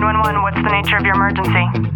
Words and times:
911, 0.00 0.40
what's 0.40 0.56
the 0.56 0.70
nature 0.70 0.96
of 0.96 1.04
your 1.04 1.14
emergency? 1.14 1.90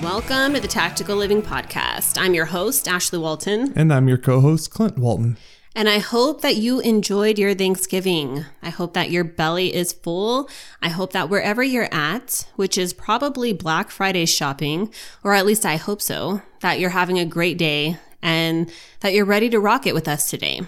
Welcome 0.00 0.54
to 0.54 0.60
the 0.60 0.68
Tactical 0.68 1.16
Living 1.16 1.42
Podcast. 1.42 2.16
I'm 2.16 2.32
your 2.32 2.44
host, 2.44 2.86
Ashley 2.86 3.18
Walton, 3.18 3.72
And 3.74 3.92
I'm 3.92 4.06
your 4.06 4.18
co 4.18 4.40
host, 4.40 4.70
Clint 4.70 4.96
Walton. 4.98 5.36
And 5.74 5.88
I 5.88 5.98
hope 5.98 6.40
that 6.42 6.56
you 6.56 6.80
enjoyed 6.80 7.38
your 7.38 7.54
Thanksgiving. 7.54 8.44
I 8.62 8.70
hope 8.70 8.94
that 8.94 9.10
your 9.10 9.24
belly 9.24 9.74
is 9.74 9.92
full. 9.92 10.48
I 10.80 10.88
hope 10.88 11.12
that 11.12 11.28
wherever 11.28 11.62
you're 11.62 11.92
at, 11.92 12.46
which 12.54 12.78
is 12.78 12.92
probably 12.92 13.52
Black 13.52 13.90
Friday 13.90 14.26
shopping, 14.26 14.92
or 15.24 15.34
at 15.34 15.46
least 15.46 15.66
I 15.66 15.76
hope 15.76 16.00
so, 16.00 16.42
that 16.60 16.78
you're 16.78 16.90
having 16.90 17.18
a 17.18 17.26
great 17.26 17.58
day 17.58 17.98
and 18.22 18.72
that 19.00 19.12
you're 19.12 19.24
ready 19.24 19.50
to 19.50 19.58
rock 19.58 19.86
it 19.86 19.94
with 19.94 20.06
us 20.06 20.30
today. 20.30 20.60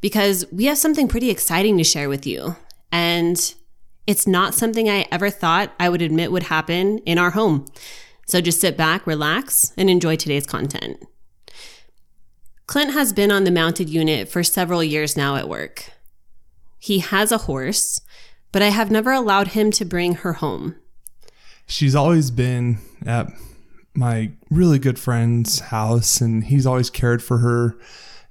Because 0.00 0.44
we 0.52 0.66
have 0.66 0.78
something 0.78 1.08
pretty 1.08 1.30
exciting 1.30 1.78
to 1.78 1.84
share 1.84 2.08
with 2.08 2.26
you. 2.26 2.56
And 2.92 3.54
it's 4.06 4.26
not 4.26 4.54
something 4.54 4.88
I 4.88 5.06
ever 5.10 5.30
thought 5.30 5.72
I 5.80 5.88
would 5.88 6.02
admit 6.02 6.32
would 6.32 6.44
happen 6.44 6.98
in 6.98 7.18
our 7.18 7.30
home. 7.30 7.66
So 8.26 8.42
just 8.42 8.60
sit 8.60 8.76
back, 8.76 9.06
relax, 9.06 9.72
and 9.78 9.88
enjoy 9.88 10.16
today's 10.16 10.46
content. 10.46 11.02
Clint 12.68 12.92
has 12.92 13.14
been 13.14 13.30
on 13.30 13.44
the 13.44 13.50
mounted 13.50 13.88
unit 13.88 14.28
for 14.28 14.44
several 14.44 14.84
years 14.84 15.16
now 15.16 15.36
at 15.36 15.48
work. 15.48 15.90
He 16.78 16.98
has 16.98 17.32
a 17.32 17.38
horse, 17.38 18.02
but 18.52 18.60
I 18.60 18.68
have 18.68 18.90
never 18.90 19.10
allowed 19.10 19.48
him 19.48 19.70
to 19.70 19.86
bring 19.86 20.16
her 20.16 20.34
home. 20.34 20.76
She's 21.66 21.94
always 21.94 22.30
been 22.30 22.76
at 23.06 23.32
my 23.94 24.32
really 24.50 24.78
good 24.78 24.98
friend's 24.98 25.60
house, 25.60 26.20
and 26.20 26.44
he's 26.44 26.66
always 26.66 26.90
cared 26.90 27.22
for 27.22 27.38
her. 27.38 27.78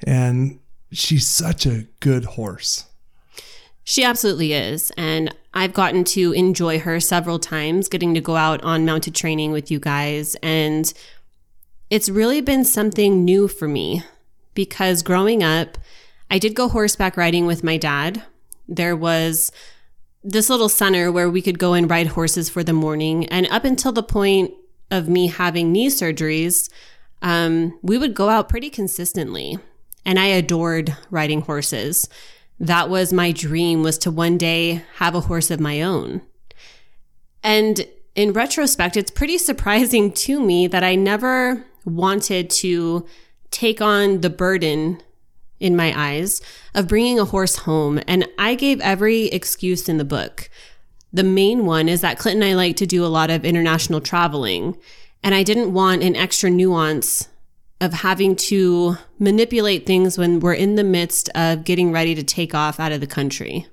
And 0.06 0.60
she's 0.92 1.26
such 1.26 1.66
a 1.66 1.88
good 2.00 2.26
horse. 2.26 2.86
She 3.84 4.04
absolutely 4.04 4.54
is. 4.54 4.92
And 4.98 5.34
I've 5.56 5.74
gotten 5.74 6.04
to 6.04 6.32
enjoy 6.34 6.78
her 6.78 7.00
several 7.00 7.40
times, 7.40 7.90
getting 7.90 8.14
to 8.14 8.22
go 8.22 8.36
out 8.36 8.64
on 8.64 8.86
mounted 8.86 9.16
training 9.16 9.52
with 9.52 9.72
you 9.72 9.80
guys. 9.80 10.36
And 10.44 10.94
it's 11.90 12.08
really 12.08 12.42
been 12.42 12.66
something 12.66 13.26
new 13.26 13.48
for 13.48 13.68
me 13.68 14.04
because 14.58 15.04
growing 15.04 15.44
up, 15.44 15.78
I 16.32 16.40
did 16.40 16.56
go 16.56 16.68
horseback 16.68 17.16
riding 17.16 17.46
with 17.46 17.64
my 17.64 17.78
dad. 17.78 18.24
There 18.68 18.96
was 18.96 19.52
this 20.24 20.50
little 20.50 20.68
center 20.68 21.12
where 21.12 21.30
we 21.30 21.44
could 21.44 21.60
go 21.60 21.74
and 21.74 21.88
ride 21.90 22.08
horses 22.08 22.50
for 22.50 22.64
the 22.64 22.74
morning. 22.74 23.28
And 23.28 23.48
up 23.52 23.64
until 23.64 23.92
the 23.92 24.02
point 24.02 24.52
of 24.90 25.08
me 25.08 25.28
having 25.28 25.72
knee 25.72 25.90
surgeries, 25.90 26.72
um, 27.22 27.78
we 27.84 28.00
would 28.00 28.16
go 28.16 28.30
out 28.30 28.50
pretty 28.50 28.72
consistently. 28.72 29.60
And 30.04 30.18
I 30.18 30.26
adored 30.26 30.98
riding 31.12 31.42
horses 31.42 32.10
that 32.60 32.90
was 32.90 33.14
my 33.14 33.32
dream 33.32 33.84
was 33.84 34.00
to 34.00 34.10
one 34.10 34.38
day 34.38 34.84
have 34.96 35.14
a 35.14 35.22
horse 35.22 35.52
of 35.52 35.60
my 35.60 35.84
own. 35.84 36.22
And 37.44 37.88
in 38.16 38.34
retrospect, 38.34 38.98
it's 38.98 39.12
pretty 39.12 39.38
surprising 39.50 40.12
to 40.14 40.42
me 40.42 40.66
that 40.66 40.84
I 40.84 40.96
never 40.96 41.64
wanted 41.86 42.50
to 42.50 43.06
take 43.58 43.82
on 43.82 44.22
the 44.22 44.30
burden 44.30 45.02
in 45.60 45.76
my 45.76 45.92
eyes 46.00 46.42
of 46.76 46.88
bringing 46.88 47.20
a 47.20 47.26
horse 47.26 47.56
home. 47.56 48.00
And 48.08 48.28
I 48.38 48.54
gave 48.54 48.80
every 48.82 49.26
excuse 49.26 49.90
in 49.90 49.98
the 49.98 50.06
book. 50.06 50.48
The 51.12 51.24
main 51.24 51.66
one 51.66 51.90
is 51.90 52.02
that 52.02 52.20
Clint 52.20 52.36
and 52.36 52.44
I 52.44 52.54
like 52.54 52.76
to 52.76 52.86
do 52.86 53.04
a 53.04 53.08
lot 53.08 53.32
of 53.32 53.44
international 53.44 54.00
traveling. 54.00 54.78
And 55.24 55.34
I 55.34 55.42
didn't 55.42 55.74
want 55.74 56.04
an 56.04 56.16
extra 56.16 56.52
nuance 56.52 57.30
of 57.82 57.94
having 57.94 58.36
to 58.36 58.98
manipulate 59.18 59.88
things 59.88 60.20
when 60.20 60.40
we're 60.40 60.54
in 60.54 60.76
the 60.76 60.84
midst 60.84 61.30
of 61.34 61.64
getting 61.64 61.92
ready 61.92 62.14
to 62.14 62.24
take 62.24 62.54
off 62.54 62.80
out 62.80 62.92
of 62.92 63.00
the 63.00 63.08
country. 63.08 63.66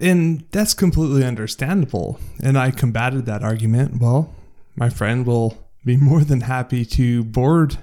And 0.00 0.44
that's 0.52 0.74
completely 0.74 1.24
understandable. 1.24 2.20
And 2.40 2.56
I 2.56 2.70
combated 2.70 3.26
that 3.26 3.42
argument. 3.42 4.00
Well, 4.00 4.32
my 4.76 4.88
friend 4.88 5.26
will 5.26 5.58
be 5.84 5.96
more 5.96 6.22
than 6.22 6.42
happy 6.42 6.84
to 6.84 7.24
board 7.24 7.78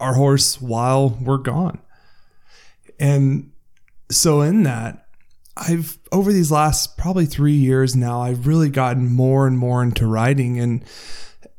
our 0.00 0.14
horse 0.14 0.60
while 0.60 1.10
we're 1.20 1.38
gone. 1.38 1.78
And 2.98 3.52
so, 4.10 4.40
in 4.40 4.64
that, 4.64 5.06
I've 5.56 5.98
over 6.10 6.32
these 6.32 6.50
last 6.50 6.96
probably 6.96 7.26
three 7.26 7.54
years 7.54 7.94
now, 7.94 8.22
I've 8.22 8.46
really 8.46 8.70
gotten 8.70 9.06
more 9.08 9.46
and 9.46 9.58
more 9.58 9.82
into 9.82 10.06
riding. 10.06 10.58
And 10.58 10.84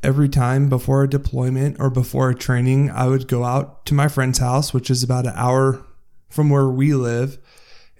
every 0.04 0.30
time 0.30 0.70
before 0.70 1.04
a 1.04 1.10
deployment 1.10 1.80
or 1.80 1.90
before 1.90 2.30
a 2.30 2.36
training, 2.36 2.90
I 2.90 3.08
would 3.08 3.28
go 3.28 3.44
out 3.44 3.86
to 3.88 3.94
my 3.94 4.08
friend's 4.08 4.40
house, 4.40 4.74
which 4.74 4.90
is 4.90 5.04
about 5.04 5.28
an 5.28 5.34
hour 5.36 5.86
from 6.30 6.50
where 6.50 6.68
we 6.68 6.94
live, 6.94 7.38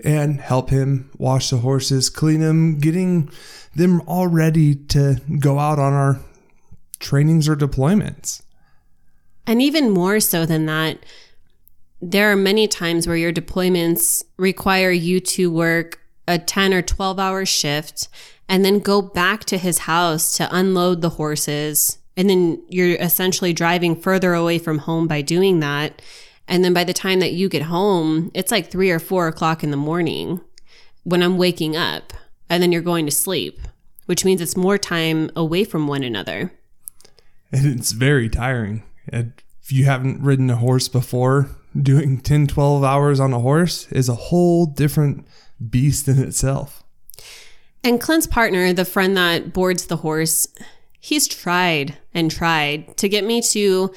and 0.04 0.42
help 0.42 0.70
him 0.70 1.12
wash 1.18 1.50
the 1.50 1.58
horses, 1.58 2.10
clean 2.10 2.40
them, 2.40 2.80
getting 2.80 3.30
them 3.76 4.02
all 4.08 4.28
ready 4.28 4.76
to 4.76 5.18
go 5.40 5.60
out 5.60 5.80
on 5.80 5.94
our 5.94 6.20
trainings 7.00 7.48
or 7.48 7.56
deployments. 7.56 8.42
And 9.52 9.62
even 9.62 9.90
more 9.90 10.22
so 10.22 10.46
than 10.46 10.66
that, 10.68 11.00
there 12.02 12.32
are 12.32 12.38
many 12.38 12.70
times 12.70 13.06
where 13.06 13.18
your 13.18 13.34
deployments 13.34 14.24
require 14.38 14.92
you 14.92 15.20
to 15.20 15.52
work 15.52 16.00
a 16.26 16.40
10 16.40 16.74
or 16.74 16.82
12 16.82 17.20
hour 17.20 17.46
shift 17.46 18.08
and 18.48 18.64
then 18.64 18.80
go 18.80 19.02
back 19.02 19.44
to 19.44 19.58
his 19.58 19.80
house 19.80 20.38
to 20.38 20.48
unload 20.56 21.02
the 21.02 21.10
horses. 21.10 21.98
And 22.16 22.30
then 22.30 22.64
you're 22.70 22.96
essentially 22.96 23.52
driving 23.52 23.94
further 23.94 24.34
away 24.34 24.58
from 24.58 24.78
home 24.78 25.06
by 25.06 25.22
doing 25.22 25.60
that. 25.60 26.02
And 26.48 26.64
then 26.64 26.74
by 26.74 26.86
the 26.86 26.94
time 26.94 27.20
that 27.20 27.34
you 27.34 27.50
get 27.50 27.64
home, 27.64 28.32
it's 28.34 28.54
like 28.54 28.72
three 28.72 28.90
or 28.90 29.00
four 29.00 29.28
o'clock 29.28 29.66
in 29.66 29.72
the 29.72 29.76
morning 29.76 30.40
when 31.04 31.22
I'm 31.22 31.38
waking 31.38 31.76
up. 31.76 32.14
And 32.50 32.64
then 32.64 32.72
you're 32.72 32.82
going 32.82 33.06
to 33.06 33.12
sleep, 33.12 33.60
which 34.06 34.24
means 34.24 34.40
it's 34.40 34.56
more 34.56 34.78
time 34.78 35.30
away 35.36 35.66
from 35.66 35.90
one 35.90 36.04
another. 36.04 36.54
And 37.52 37.66
it's 37.66 37.92
very 37.92 38.30
tiring. 38.30 38.84
And 39.12 39.34
if 39.62 39.72
you 39.72 39.86
haven't 39.86 40.24
ridden 40.24 40.50
a 40.50 40.56
horse 40.56 40.88
before, 40.88 41.50
doing 41.80 42.20
10, 42.20 42.48
12 42.48 42.84
hours 42.84 43.20
on 43.20 43.34
a 43.34 43.40
horse 43.40 43.92
is 43.92 44.10
a 44.10 44.16
whole 44.16 44.66
different 44.66 45.28
beast 45.70 46.08
in 46.08 46.20
itself. 46.20 46.84
And 47.84 48.00
Clint's 48.00 48.28
partner, 48.28 48.74
the 48.74 48.86
friend 48.86 49.18
that 49.18 49.54
boards 49.54 49.88
the 49.88 49.98
horse, 49.98 50.48
he's 51.00 51.28
tried 51.28 51.98
and 52.14 52.30
tried 52.30 52.96
to 52.98 53.10
get 53.10 53.24
me 53.24 53.42
to 53.42 53.94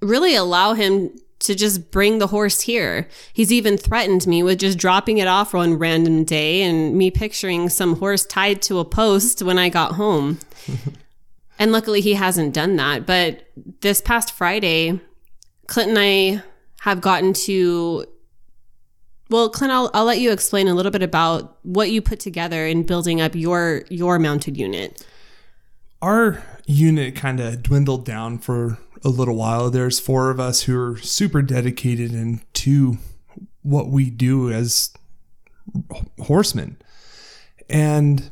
really 0.00 0.34
allow 0.36 0.74
him 0.74 1.10
to 1.40 1.54
just 1.54 1.90
bring 1.90 2.18
the 2.18 2.28
horse 2.28 2.60
here. 2.60 3.08
He's 3.32 3.52
even 3.52 3.76
threatened 3.76 4.26
me 4.26 4.42
with 4.42 4.58
just 4.58 4.78
dropping 4.78 5.18
it 5.18 5.28
off 5.28 5.54
one 5.54 5.78
random 5.78 6.24
day 6.24 6.62
and 6.62 6.96
me 6.96 7.10
picturing 7.10 7.68
some 7.68 7.96
horse 7.96 8.24
tied 8.26 8.62
to 8.62 8.78
a 8.78 8.84
post 8.84 9.42
when 9.42 9.58
I 9.58 9.68
got 9.68 9.92
home. 9.92 10.38
and 11.58 11.72
luckily 11.72 12.00
he 12.00 12.14
hasn't 12.14 12.54
done 12.54 12.76
that. 12.76 13.06
But 13.06 13.46
this 13.80 14.00
past 14.00 14.32
Friday, 14.32 15.00
Clint 15.66 15.90
and 15.90 15.98
I 15.98 16.42
have 16.80 17.00
gotten 17.00 17.32
to 17.32 18.06
well, 19.30 19.50
Clint, 19.50 19.72
I'll, 19.72 19.90
I'll 19.92 20.06
let 20.06 20.20
you 20.20 20.32
explain 20.32 20.68
a 20.68 20.74
little 20.74 20.90
bit 20.90 21.02
about 21.02 21.58
what 21.62 21.90
you 21.90 22.00
put 22.00 22.18
together 22.18 22.66
in 22.66 22.84
building 22.84 23.20
up 23.20 23.34
your 23.34 23.82
your 23.90 24.18
mounted 24.18 24.56
unit. 24.56 25.06
Our 26.00 26.42
unit 26.66 27.14
kind 27.16 27.40
of 27.40 27.62
dwindled 27.62 28.04
down 28.04 28.38
for 28.38 28.78
a 29.04 29.08
little 29.08 29.36
while. 29.36 29.70
There's 29.70 30.00
four 30.00 30.30
of 30.30 30.40
us 30.40 30.62
who 30.62 30.78
are 30.80 30.98
super 30.98 31.42
dedicated 31.42 32.12
and 32.12 32.40
to 32.54 32.98
what 33.62 33.88
we 33.88 34.08
do 34.10 34.50
as 34.50 34.94
horsemen. 36.20 36.78
And 37.68 38.30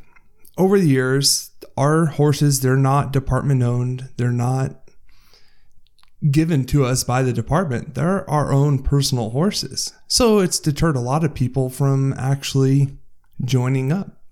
over 0.56 0.78
the 0.78 0.88
years, 0.88 1.50
our 1.76 2.06
horses, 2.06 2.60
they're 2.60 2.76
not 2.76 3.12
department 3.12 3.62
owned. 3.62 4.10
They're 4.16 4.30
not 4.32 4.90
given 6.30 6.64
to 6.66 6.84
us 6.84 7.04
by 7.04 7.22
the 7.22 7.32
department. 7.32 7.94
They're 7.94 8.28
our 8.28 8.52
own 8.52 8.82
personal 8.82 9.30
horses. 9.30 9.92
So 10.08 10.38
it's 10.38 10.58
deterred 10.58 10.96
a 10.96 11.00
lot 11.00 11.24
of 11.24 11.34
people 11.34 11.68
from 11.68 12.14
actually 12.14 12.96
joining 13.44 13.92
up. 13.92 14.22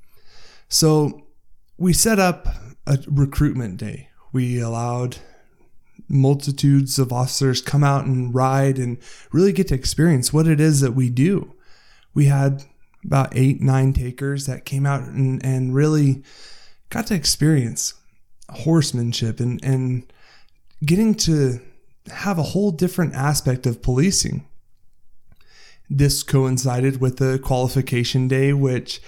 So 0.69 1.27
we 1.77 1.93
set 1.93 2.19
up 2.19 2.49
a 2.87 2.99
recruitment 3.07 3.77
day. 3.77 4.09
We 4.33 4.61
allowed 4.61 5.19
multitudes 6.09 6.99
of 6.99 7.13
officers 7.13 7.61
come 7.61 7.85
out 7.85 8.05
and 8.05 8.35
ride 8.35 8.79
and 8.79 8.99
really 9.33 9.53
get 9.53 9.69
to 9.69 9.75
experience 9.75 10.33
what 10.33 10.47
it 10.47 10.61
is 10.61 10.81
that 10.81 10.93
we 10.93 11.11
do. 11.11 11.55
We 12.15 12.27
had 12.27 12.65
about 13.05 13.37
eight, 13.37 13.61
nine 13.61 13.93
takers 13.93 14.47
that 14.47 14.65
came 14.65 14.87
out 14.87 15.03
and, 15.03 15.45
and 15.45 15.75
really 15.75 16.23
got 16.95 17.09
to 17.09 17.15
experience 17.15 17.95
horsemanship 18.51 19.41
and, 19.41 19.59
and 19.65 20.13
getting 20.87 21.13
to 21.13 21.59
have 22.07 22.39
a 22.39 22.45
whole 22.45 22.71
different 22.71 23.13
aspect 23.15 23.67
of 23.67 23.83
policing. 23.83 24.47
This 25.91 26.23
coincided 26.23 27.01
with 27.01 27.17
the 27.17 27.41
qualification 27.41 28.29
day, 28.29 28.53
which 28.53 29.03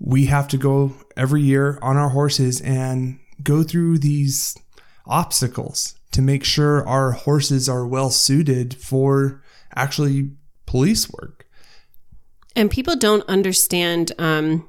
we 0.00 0.26
have 0.26 0.48
to 0.48 0.56
go 0.56 0.94
every 1.14 1.42
year 1.42 1.78
on 1.82 1.98
our 1.98 2.08
horses 2.08 2.62
and 2.62 3.18
go 3.42 3.62
through 3.62 3.98
these 3.98 4.56
obstacles 5.04 5.94
to 6.12 6.22
make 6.22 6.42
sure 6.42 6.88
our 6.88 7.12
horses 7.12 7.68
are 7.68 7.86
well 7.86 8.08
suited 8.08 8.74
for 8.74 9.42
actually 9.74 10.30
police 10.64 11.10
work. 11.10 11.46
And 12.56 12.70
people 12.70 12.96
don't 12.96 13.28
understand, 13.28 14.12
um, 14.18 14.66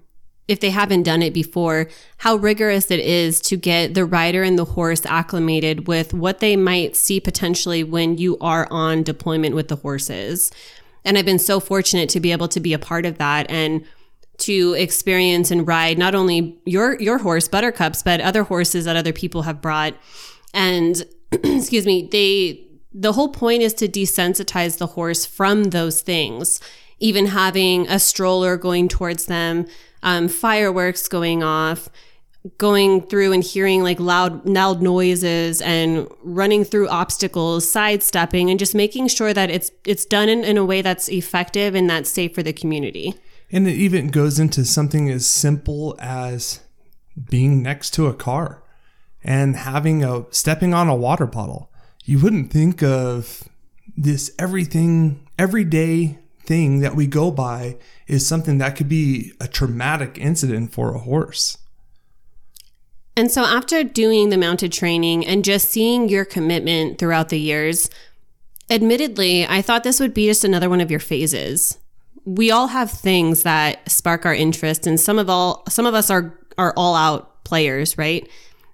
if 0.47 0.59
they 0.59 0.69
haven't 0.69 1.03
done 1.03 1.21
it 1.21 1.33
before, 1.33 1.89
how 2.17 2.35
rigorous 2.35 2.89
it 2.89 2.99
is 2.99 3.41
to 3.41 3.57
get 3.57 3.93
the 3.93 4.05
rider 4.05 4.43
and 4.43 4.57
the 4.57 4.65
horse 4.65 5.05
acclimated 5.05 5.87
with 5.87 6.13
what 6.13 6.39
they 6.39 6.55
might 6.55 6.95
see 6.95 7.19
potentially 7.19 7.83
when 7.83 8.17
you 8.17 8.37
are 8.39 8.67
on 8.71 9.03
deployment 9.03 9.55
with 9.55 9.67
the 9.67 9.75
horses. 9.75 10.51
And 11.03 11.17
I've 11.17 11.25
been 11.25 11.39
so 11.39 11.59
fortunate 11.59 12.09
to 12.09 12.19
be 12.19 12.31
able 12.31 12.47
to 12.49 12.59
be 12.59 12.73
a 12.73 12.79
part 12.79 13.05
of 13.05 13.17
that 13.17 13.49
and 13.49 13.83
to 14.37 14.73
experience 14.73 15.51
and 15.51 15.67
ride 15.67 15.97
not 15.97 16.13
only 16.13 16.57
your 16.65 16.99
your 17.01 17.17
horse 17.17 17.47
buttercups 17.47 18.03
but 18.03 18.21
other 18.21 18.43
horses 18.43 18.85
that 18.85 18.95
other 18.95 19.13
people 19.13 19.41
have 19.41 19.61
brought 19.61 19.95
and 20.53 21.05
excuse 21.31 21.87
me 21.87 22.07
they 22.11 22.66
the 22.99 23.13
whole 23.13 23.29
point 23.29 23.61
is 23.61 23.73
to 23.75 23.87
desensitize 23.87 24.77
the 24.77 24.87
horse 24.87 25.25
from 25.25 25.65
those 25.65 26.01
things 26.01 26.59
even 26.99 27.27
having 27.27 27.87
a 27.87 27.99
stroller 27.99 28.57
going 28.57 28.87
towards 28.87 29.25
them 29.25 29.65
um, 30.03 30.27
fireworks 30.27 31.07
going 31.07 31.43
off 31.43 31.89
going 32.57 33.01
through 33.01 33.33
and 33.33 33.43
hearing 33.43 33.83
like 33.83 33.99
loud 33.99 34.47
loud 34.47 34.81
noises 34.81 35.61
and 35.61 36.07
running 36.23 36.63
through 36.63 36.87
obstacles 36.87 37.69
sidestepping 37.69 38.49
and 38.49 38.57
just 38.57 38.73
making 38.73 39.07
sure 39.07 39.33
that 39.33 39.49
it's 39.49 39.69
it's 39.85 40.05
done 40.05 40.29
in, 40.29 40.43
in 40.43 40.57
a 40.57 40.65
way 40.65 40.81
that's 40.81 41.09
effective 41.09 41.75
and 41.75 41.89
that's 41.89 42.09
safe 42.09 42.33
for 42.33 42.43
the 42.43 42.53
community 42.53 43.13
And 43.49 43.67
it 43.67 43.75
even 43.75 44.09
goes 44.09 44.39
into 44.39 44.65
something 44.65 45.09
as 45.09 45.25
simple 45.25 45.95
as 45.99 46.59
being 47.29 47.61
next 47.61 47.91
to 47.91 48.07
a 48.07 48.13
car 48.13 48.61
and 49.23 49.55
having 49.55 50.03
a 50.03 50.25
stepping 50.31 50.73
on 50.73 50.87
a 50.89 50.95
water 50.95 51.25
bottle. 51.25 51.71
You 52.07 52.19
wouldn't 52.19 52.53
think 52.53 52.81
of 52.81 53.49
this 53.97 54.31
everything 54.39 55.27
everyday 55.37 56.17
thing 56.39 56.79
that 56.79 56.95
we 56.95 57.05
go 57.05 57.31
by 57.31 57.75
is 58.07 58.25
something 58.25 58.59
that 58.59 58.77
could 58.77 58.87
be 58.87 59.33
a 59.41 59.47
traumatic 59.49 60.17
incident 60.17 60.71
for 60.71 60.95
a 60.95 60.99
horse. 60.99 61.57
And 63.17 63.29
so 63.29 63.43
after 63.43 63.83
doing 63.83 64.29
the 64.29 64.37
mounted 64.37 64.71
training 64.71 65.25
and 65.25 65.43
just 65.43 65.69
seeing 65.69 66.07
your 66.07 66.23
commitment 66.23 66.97
throughout 66.97 67.27
the 67.27 67.41
years, 67.41 67.89
admittedly, 68.69 69.45
I 69.45 69.61
thought 69.61 69.83
this 69.83 69.99
would 69.99 70.13
be 70.13 70.27
just 70.27 70.45
another 70.45 70.69
one 70.69 70.79
of 70.79 70.89
your 70.89 71.01
phases. 71.01 71.77
We 72.23 72.51
all 72.51 72.67
have 72.67 72.89
things 72.89 73.43
that 73.43 73.91
spark 73.91 74.25
our 74.25 74.33
interest 74.33 74.87
and 74.87 74.97
some 74.97 75.19
of 75.19 75.29
all 75.29 75.65
some 75.67 75.85
of 75.85 75.93
us 75.93 76.09
are 76.09 76.39
are 76.57 76.73
all 76.77 76.95
out 76.95 77.43
players, 77.43 77.97
right? 77.97 78.25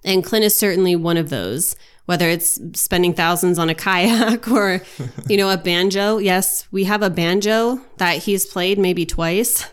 And 0.04 0.22
Clint 0.22 0.44
is 0.44 0.54
certainly 0.54 0.94
one 0.94 1.16
of 1.16 1.30
those. 1.30 1.74
Whether 2.06 2.28
it's 2.28 2.60
spending 2.78 3.14
thousands 3.14 3.58
on 3.58 3.70
a 3.70 3.74
kayak 3.74 4.48
or, 4.50 4.82
you 5.28 5.36
know, 5.36 5.50
a 5.50 5.56
banjo. 5.56 6.18
Yes, 6.18 6.68
we 6.70 6.84
have 6.84 7.02
a 7.02 7.10
banjo 7.10 7.80
that 7.96 8.18
he's 8.24 8.44
played 8.44 8.78
maybe 8.78 9.06
twice. 9.06 9.70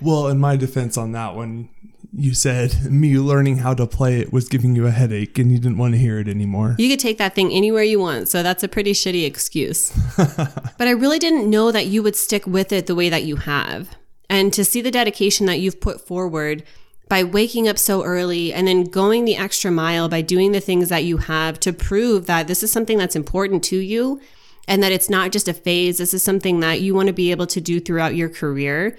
Well, 0.00 0.28
in 0.28 0.38
my 0.38 0.56
defense 0.56 0.96
on 0.96 1.12
that 1.12 1.34
one, 1.34 1.68
you 2.12 2.34
said 2.34 2.90
me 2.90 3.18
learning 3.18 3.58
how 3.58 3.74
to 3.74 3.86
play 3.86 4.20
it 4.20 4.32
was 4.32 4.48
giving 4.48 4.74
you 4.74 4.86
a 4.86 4.90
headache 4.90 5.38
and 5.38 5.52
you 5.52 5.58
didn't 5.58 5.78
want 5.78 5.94
to 5.94 5.98
hear 5.98 6.18
it 6.18 6.28
anymore. 6.28 6.74
You 6.78 6.88
could 6.88 6.98
take 6.98 7.18
that 7.18 7.34
thing 7.34 7.52
anywhere 7.52 7.82
you 7.82 8.00
want. 8.00 8.28
So 8.28 8.42
that's 8.42 8.62
a 8.62 8.68
pretty 8.68 8.92
shitty 8.92 9.24
excuse. 9.24 9.92
but 10.16 10.88
I 10.88 10.90
really 10.90 11.18
didn't 11.18 11.48
know 11.48 11.70
that 11.70 11.86
you 11.86 12.02
would 12.02 12.16
stick 12.16 12.46
with 12.46 12.72
it 12.72 12.86
the 12.86 12.94
way 12.94 13.08
that 13.08 13.24
you 13.24 13.36
have. 13.36 13.96
And 14.28 14.52
to 14.52 14.64
see 14.64 14.80
the 14.80 14.90
dedication 14.90 15.46
that 15.46 15.60
you've 15.60 15.80
put 15.80 16.06
forward 16.06 16.64
by 17.10 17.24
waking 17.24 17.66
up 17.68 17.76
so 17.76 18.04
early 18.04 18.52
and 18.52 18.68
then 18.68 18.84
going 18.84 19.24
the 19.24 19.36
extra 19.36 19.70
mile 19.70 20.08
by 20.08 20.22
doing 20.22 20.52
the 20.52 20.60
things 20.60 20.88
that 20.88 21.02
you 21.02 21.16
have 21.16 21.58
to 21.58 21.72
prove 21.72 22.26
that 22.26 22.46
this 22.46 22.62
is 22.62 22.70
something 22.70 22.96
that's 22.96 23.16
important 23.16 23.64
to 23.64 23.76
you 23.76 24.20
and 24.68 24.80
that 24.80 24.92
it's 24.92 25.10
not 25.10 25.32
just 25.32 25.48
a 25.48 25.52
phase. 25.52 25.98
This 25.98 26.14
is 26.14 26.22
something 26.22 26.60
that 26.60 26.80
you 26.80 26.94
want 26.94 27.08
to 27.08 27.12
be 27.12 27.32
able 27.32 27.48
to 27.48 27.60
do 27.60 27.80
throughout 27.80 28.14
your 28.14 28.28
career. 28.28 28.96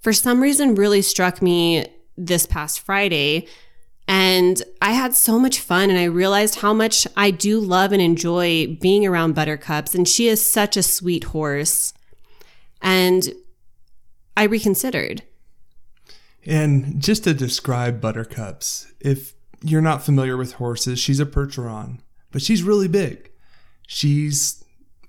For 0.00 0.12
some 0.12 0.40
reason, 0.40 0.76
really 0.76 1.02
struck 1.02 1.42
me 1.42 1.86
this 2.16 2.46
past 2.46 2.78
Friday. 2.78 3.48
And 4.06 4.62
I 4.80 4.92
had 4.92 5.12
so 5.12 5.36
much 5.40 5.58
fun 5.58 5.90
and 5.90 5.98
I 5.98 6.04
realized 6.04 6.60
how 6.60 6.72
much 6.72 7.04
I 7.16 7.32
do 7.32 7.58
love 7.58 7.90
and 7.90 8.00
enjoy 8.00 8.78
being 8.80 9.04
around 9.04 9.34
Buttercups. 9.34 9.92
And 9.92 10.06
she 10.06 10.28
is 10.28 10.40
such 10.40 10.76
a 10.76 10.84
sweet 10.84 11.24
horse. 11.24 11.94
And 12.80 13.32
I 14.36 14.44
reconsidered. 14.44 15.24
And 16.46 17.00
just 17.00 17.24
to 17.24 17.34
describe 17.34 18.00
Buttercups, 18.00 18.92
if 19.00 19.34
you're 19.62 19.80
not 19.80 20.04
familiar 20.04 20.36
with 20.36 20.54
horses, 20.54 20.98
she's 20.98 21.20
a 21.20 21.26
Percheron, 21.26 22.00
but 22.30 22.42
she's 22.42 22.62
really 22.62 22.88
big. 22.88 23.30
She's 23.86 24.64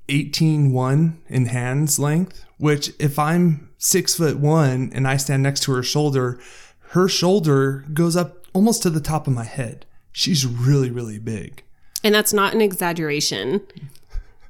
18.1 0.07 1.17
in 1.27 1.45
hands 1.47 1.99
length, 1.99 2.45
which 2.57 2.91
if 2.99 3.19
I'm 3.19 3.69
six 3.77 4.15
foot 4.15 4.37
one 4.37 4.91
and 4.93 5.07
I 5.07 5.17
stand 5.17 5.43
next 5.43 5.61
to 5.63 5.73
her 5.73 5.83
shoulder, 5.83 6.39
her 6.89 7.07
shoulder 7.07 7.85
goes 7.93 8.15
up 8.15 8.45
almost 8.53 8.83
to 8.83 8.89
the 8.89 9.01
top 9.01 9.27
of 9.27 9.33
my 9.33 9.43
head. 9.43 9.85
She's 10.11 10.45
really, 10.45 10.89
really 10.89 11.19
big. 11.19 11.63
And 12.03 12.15
that's 12.15 12.33
not 12.33 12.53
an 12.53 12.61
exaggeration. 12.61 13.61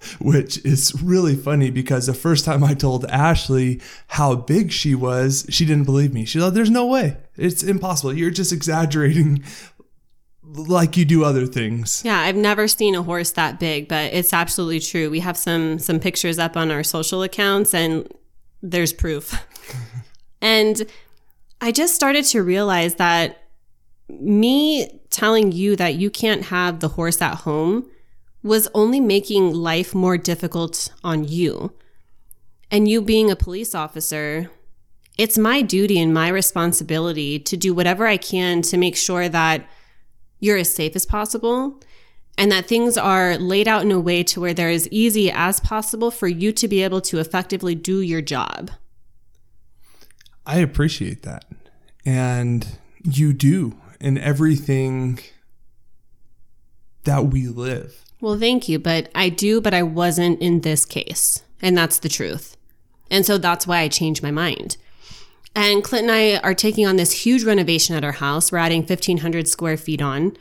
Which 0.19 0.63
is 0.65 1.01
really 1.01 1.35
funny 1.35 1.71
because 1.71 2.07
the 2.07 2.13
first 2.13 2.45
time 2.45 2.63
I 2.63 2.73
told 2.73 3.05
Ashley 3.05 3.81
how 4.07 4.35
big 4.35 4.71
she 4.71 4.95
was, 4.95 5.45
she 5.49 5.65
didn't 5.65 5.85
believe 5.85 6.13
me. 6.13 6.25
She 6.25 6.39
thought, 6.39 6.53
There's 6.53 6.69
no 6.69 6.85
way. 6.85 7.17
It's 7.35 7.63
impossible. 7.63 8.13
You're 8.13 8.31
just 8.31 8.53
exaggerating 8.53 9.43
like 10.43 10.97
you 10.97 11.05
do 11.05 11.23
other 11.23 11.45
things. 11.45 12.01
Yeah, 12.05 12.19
I've 12.19 12.35
never 12.35 12.67
seen 12.67 12.95
a 12.95 13.03
horse 13.03 13.31
that 13.31 13.59
big, 13.59 13.87
but 13.87 14.13
it's 14.13 14.33
absolutely 14.33 14.79
true. 14.79 15.09
We 15.09 15.19
have 15.21 15.37
some 15.37 15.79
some 15.79 15.99
pictures 15.99 16.39
up 16.39 16.55
on 16.55 16.71
our 16.71 16.83
social 16.83 17.23
accounts 17.23 17.73
and 17.73 18.07
there's 18.61 18.93
proof. 18.93 19.45
and 20.41 20.85
I 21.61 21.71
just 21.71 21.95
started 21.95 22.25
to 22.25 22.43
realize 22.43 22.95
that 22.95 23.41
me 24.09 24.99
telling 25.09 25.51
you 25.51 25.75
that 25.75 25.95
you 25.95 26.09
can't 26.09 26.43
have 26.43 26.79
the 26.79 26.89
horse 26.89 27.21
at 27.21 27.35
home 27.35 27.89
was 28.45 28.67
only 28.75 28.99
making 28.99 29.51
life 29.53 29.95
more 29.95 30.17
difficult 30.17 30.93
on 31.03 31.23
you. 31.23 31.73
And 32.69 32.87
you 32.87 33.01
being 33.01 33.31
a 33.31 33.35
police 33.35 33.73
officer, 33.73 34.51
it's 35.17 35.35
my 35.35 35.63
duty 35.63 35.99
and 35.99 36.13
my 36.13 36.27
responsibility 36.27 37.39
to 37.39 37.57
do 37.57 37.73
whatever 37.73 38.05
I 38.05 38.17
can 38.17 38.61
to 38.63 38.77
make 38.77 38.95
sure 38.95 39.27
that 39.29 39.67
you're 40.39 40.57
as 40.57 40.71
safe 40.71 40.95
as 40.95 41.07
possible 41.07 41.81
and 42.37 42.51
that 42.51 42.67
things 42.67 42.99
are 42.99 43.35
laid 43.37 43.67
out 43.67 43.81
in 43.81 43.91
a 43.91 43.99
way 43.99 44.21
to 44.23 44.41
where 44.41 44.53
they're 44.53 44.69
as 44.69 44.87
easy 44.89 45.31
as 45.31 45.59
possible 45.59 46.11
for 46.11 46.27
you 46.27 46.51
to 46.51 46.67
be 46.67 46.83
able 46.83 47.01
to 47.01 47.17
effectively 47.17 47.73
do 47.73 47.99
your 48.01 48.21
job. 48.21 48.69
I 50.45 50.59
appreciate 50.59 51.23
that. 51.23 51.45
And 52.05 52.77
you 53.03 53.33
do 53.33 53.75
And 53.99 54.19
everything 54.19 55.19
that 57.05 57.27
we 57.27 57.47
live. 57.47 58.03
Well, 58.21 58.37
thank 58.37 58.67
you, 58.67 58.79
but 58.79 59.09
I 59.15 59.29
do, 59.29 59.61
but 59.61 59.73
I 59.73 59.83
wasn't 59.83 60.41
in 60.41 60.61
this 60.61 60.85
case. 60.85 61.43
And 61.61 61.77
that's 61.77 61.99
the 61.99 62.09
truth. 62.09 62.57
And 63.09 63.25
so 63.25 63.37
that's 63.37 63.67
why 63.67 63.79
I 63.79 63.87
changed 63.87 64.23
my 64.23 64.31
mind. 64.31 64.77
And 65.55 65.83
Clint 65.83 66.09
and 66.09 66.11
I 66.11 66.37
are 66.39 66.53
taking 66.53 66.85
on 66.85 66.97
this 66.97 67.11
huge 67.11 67.43
renovation 67.43 67.95
at 67.95 68.03
our 68.03 68.11
house. 68.11 68.51
We're 68.51 68.57
adding 68.57 68.81
1,500 68.81 69.47
square 69.47 69.77
feet 69.77 70.01
on. 70.01 70.35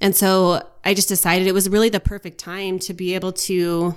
And 0.00 0.14
so 0.14 0.62
I 0.84 0.94
just 0.94 1.08
decided 1.08 1.46
it 1.46 1.54
was 1.54 1.68
really 1.68 1.88
the 1.88 2.00
perfect 2.00 2.38
time 2.38 2.78
to 2.80 2.92
be 2.92 3.14
able 3.14 3.32
to 3.32 3.96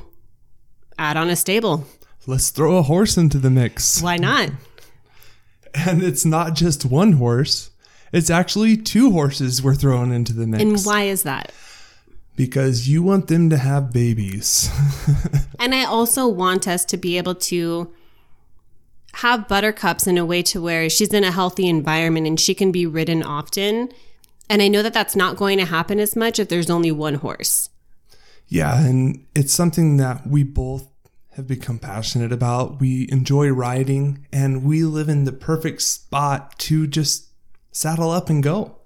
add 0.97 1.17
on 1.17 1.29
a 1.29 1.35
stable. 1.35 1.85
Let's 2.27 2.49
throw 2.49 2.77
a 2.77 2.83
horse 2.83 3.17
into 3.17 3.37
the 3.37 3.49
mix. 3.49 4.01
Why 4.01 4.17
not? 4.17 4.51
And 5.73 6.03
it's 6.03 6.25
not 6.25 6.53
just 6.53 6.83
one 6.83 7.13
horse, 7.13 7.69
it's 8.11 8.29
actually 8.29 8.75
two 8.75 9.11
horses 9.11 9.63
we're 9.63 9.73
throwing 9.73 10.11
into 10.11 10.33
the 10.33 10.45
mix. 10.45 10.61
And 10.61 10.77
why 10.81 11.03
is 11.03 11.23
that? 11.23 11.53
Because 12.35 12.87
you 12.87 13.03
want 13.03 13.27
them 13.27 13.49
to 13.49 13.57
have 13.57 13.91
babies. 13.91 14.69
and 15.59 15.75
I 15.75 15.83
also 15.83 16.27
want 16.27 16.67
us 16.67 16.85
to 16.85 16.97
be 16.97 17.17
able 17.17 17.35
to 17.35 17.93
have 19.15 19.47
buttercups 19.47 20.07
in 20.07 20.17
a 20.17 20.25
way 20.25 20.41
to 20.43 20.61
where 20.61 20.89
she's 20.89 21.13
in 21.13 21.23
a 21.23 21.31
healthy 21.31 21.67
environment 21.67 22.27
and 22.27 22.39
she 22.39 22.55
can 22.55 22.71
be 22.71 22.85
ridden 22.85 23.21
often. 23.21 23.89
And 24.49 24.61
I 24.61 24.67
know 24.67 24.81
that 24.81 24.93
that's 24.93 25.15
not 25.15 25.37
going 25.37 25.57
to 25.59 25.65
happen 25.65 25.99
as 25.99 26.15
much 26.15 26.39
if 26.39 26.49
there's 26.49 26.69
only 26.69 26.91
one 26.91 27.15
horse. 27.15 27.69
Yeah, 28.47 28.85
and 28.85 29.25
it's 29.33 29.53
something 29.53 29.97
that 29.97 30.27
we 30.27 30.43
both 30.43 30.87
have 31.35 31.47
become 31.47 31.79
passionate 31.79 32.33
about. 32.33 32.79
We 32.79 33.07
enjoy 33.09 33.49
riding 33.49 34.25
and 34.31 34.63
we 34.63 34.83
live 34.83 35.07
in 35.07 35.23
the 35.23 35.31
perfect 35.31 35.81
spot 35.81 36.59
to 36.59 36.87
just 36.87 37.27
saddle 37.71 38.09
up 38.09 38.29
and 38.29 38.43
go. 38.43 38.77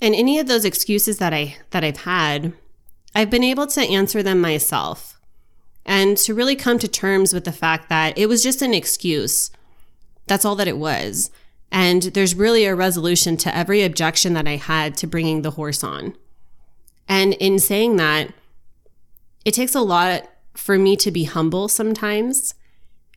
And 0.00 0.14
any 0.14 0.38
of 0.38 0.46
those 0.46 0.64
excuses 0.64 1.18
that 1.18 1.32
I 1.32 1.56
that 1.70 1.84
I've 1.84 1.98
had, 1.98 2.52
I've 3.14 3.30
been 3.30 3.44
able 3.44 3.66
to 3.68 3.80
answer 3.80 4.22
them 4.22 4.40
myself 4.40 5.18
and 5.86 6.16
to 6.18 6.34
really 6.34 6.56
come 6.56 6.78
to 6.80 6.88
terms 6.88 7.32
with 7.32 7.44
the 7.44 7.52
fact 7.52 7.88
that 7.88 8.18
it 8.18 8.26
was 8.26 8.42
just 8.42 8.60
an 8.60 8.74
excuse. 8.74 9.50
That's 10.26 10.44
all 10.44 10.56
that 10.56 10.68
it 10.68 10.76
was. 10.76 11.30
And 11.70 12.02
there's 12.02 12.34
really 12.34 12.64
a 12.64 12.74
resolution 12.74 13.36
to 13.38 13.56
every 13.56 13.82
objection 13.82 14.34
that 14.34 14.46
I 14.46 14.56
had 14.56 14.96
to 14.98 15.06
bringing 15.06 15.42
the 15.42 15.52
horse 15.52 15.82
on. 15.82 16.16
And 17.08 17.34
in 17.34 17.58
saying 17.58 17.96
that, 17.96 18.32
it 19.44 19.54
takes 19.54 19.74
a 19.74 19.80
lot 19.80 20.28
for 20.54 20.76
me 20.78 20.96
to 20.96 21.10
be 21.10 21.24
humble 21.24 21.68
sometimes. 21.68 22.54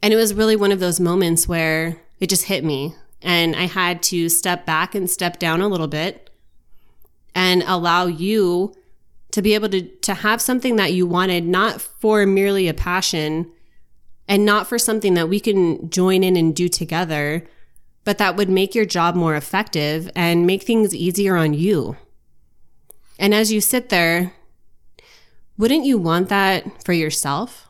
And 0.02 0.14
it 0.14 0.18
was 0.18 0.34
really 0.34 0.56
one 0.56 0.72
of 0.72 0.80
those 0.80 1.00
moments 1.00 1.48
where 1.48 2.02
it 2.20 2.30
just 2.30 2.46
hit 2.46 2.64
me. 2.64 2.96
And 3.22 3.56
I 3.56 3.64
had 3.64 4.02
to 4.04 4.30
step 4.30 4.66
back 4.66 4.94
and 4.94 5.10
step 5.10 5.40
down 5.40 5.62
a 5.62 5.68
little 5.68 5.88
bit 5.88 6.29
and 7.40 7.64
allow 7.68 8.06
you 8.06 8.74
to 9.32 9.42
be 9.42 9.54
able 9.54 9.70
to, 9.70 9.82
to 9.82 10.14
have 10.14 10.42
something 10.42 10.76
that 10.76 10.92
you 10.92 11.08
wanted, 11.08 11.46
not 11.46 11.80
for 11.80 12.26
merely 12.26 12.68
a 12.68 12.74
passion 12.74 13.50
and 14.28 14.44
not 14.44 14.68
for 14.68 14.78
something 14.78 15.14
that 15.14 15.30
we 15.30 15.40
can 15.40 15.90
join 15.90 16.22
in 16.22 16.36
and 16.36 16.54
do 16.54 16.68
together, 16.68 17.48
but 18.04 18.18
that 18.18 18.36
would 18.36 18.50
make 18.50 18.76
your 18.76 18.84
job 18.84 19.16
more 19.16 19.38
effective 19.38 20.12
and 20.18 20.46
make 20.46 20.64
things 20.64 20.94
easier 20.94 21.38
on 21.38 21.54
you. 21.54 21.96
And 23.18 23.34
as 23.34 23.54
you 23.54 23.62
sit 23.62 23.88
there, 23.88 24.34
wouldn't 25.58 25.86
you 25.86 25.98
want 25.98 26.28
that 26.28 26.84
for 26.84 26.92
yourself? 26.92 27.70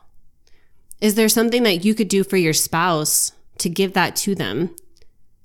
Is 1.00 1.14
there 1.14 1.28
something 1.28 1.62
that 1.62 1.84
you 1.84 1.94
could 1.94 2.08
do 2.08 2.24
for 2.24 2.36
your 2.36 2.54
spouse 2.54 3.30
to 3.58 3.68
give 3.68 3.92
that 3.92 4.16
to 4.16 4.34
them? 4.34 4.74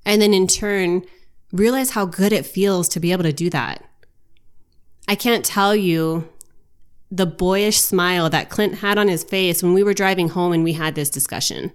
And 0.04 0.20
then 0.20 0.34
in 0.34 0.48
turn, 0.48 1.04
realize 1.52 1.90
how 1.90 2.06
good 2.06 2.32
it 2.32 2.44
feels 2.44 2.88
to 2.88 2.98
be 2.98 3.12
able 3.12 3.22
to 3.22 3.32
do 3.32 3.50
that. 3.50 3.85
I 5.08 5.14
can't 5.14 5.44
tell 5.44 5.74
you 5.74 6.28
the 7.10 7.26
boyish 7.26 7.80
smile 7.80 8.28
that 8.30 8.50
Clint 8.50 8.76
had 8.76 8.98
on 8.98 9.08
his 9.08 9.22
face 9.22 9.62
when 9.62 9.74
we 9.74 9.82
were 9.82 9.94
driving 9.94 10.28
home 10.28 10.52
and 10.52 10.64
we 10.64 10.72
had 10.72 10.94
this 10.94 11.10
discussion. 11.10 11.72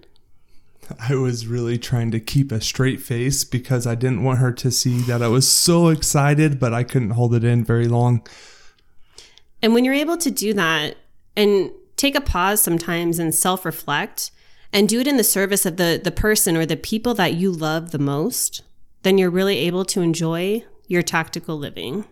I 1.00 1.16
was 1.16 1.48
really 1.48 1.78
trying 1.78 2.12
to 2.12 2.20
keep 2.20 2.52
a 2.52 2.60
straight 2.60 3.02
face 3.02 3.46
because 3.46 3.88
I 3.88 3.96
didn't 3.96 4.24
want 4.24 4.40
her 4.40 4.52
to 4.52 4.72
see 4.72 5.00
that 5.02 5.22
I 5.22 5.30
was 5.30 5.48
so 5.48 5.88
excited, 5.88 6.60
but 6.60 6.74
I 6.74 6.84
couldn't 6.84 7.12
hold 7.12 7.34
it 7.34 7.46
in 7.46 7.64
very 7.64 7.88
long. 7.88 8.28
And 9.62 9.74
when 9.74 9.86
you're 9.86 9.94
able 9.94 10.18
to 10.18 10.32
do 10.32 10.54
that 10.54 10.98
and 11.38 11.72
take 11.96 12.16
a 12.16 12.22
pause 12.22 12.62
sometimes 12.62 13.20
and 13.20 13.34
self 13.34 13.64
reflect 13.64 14.32
and 14.74 14.90
do 14.90 15.00
it 15.00 15.08
in 15.08 15.18
the 15.18 15.24
service 15.24 15.66
of 15.66 15.78
the, 15.78 16.00
the 16.04 16.12
person 16.12 16.58
or 16.58 16.66
the 16.66 16.78
people 16.78 17.14
that 17.14 17.36
you 17.36 17.52
love 17.52 17.92
the 17.92 18.00
most, 18.00 18.64
then 19.04 19.18
you're 19.18 19.30
really 19.30 19.58
able 19.60 19.86
to 19.86 20.02
enjoy 20.02 20.64
your 20.88 21.04
tactical 21.04 21.58
living. 21.58 22.06